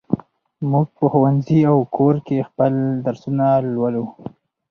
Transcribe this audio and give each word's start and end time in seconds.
موږ 0.71 0.87
په 0.97 1.03
ښوونځي 1.11 1.59
او 1.71 1.77
کور 1.97 2.15
کې 2.25 2.47
خپل 2.49 2.73
درسونه 3.05 3.45
لولو. 3.73 4.05